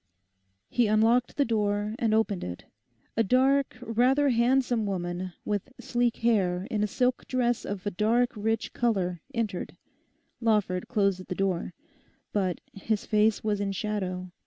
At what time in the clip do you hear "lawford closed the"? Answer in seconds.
10.39-11.35